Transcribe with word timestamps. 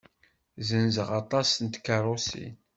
Zenzeɣ 0.67 1.09
aṭas 1.21 1.49
n 1.59 1.65
tkeṛṛusin. 1.67 2.55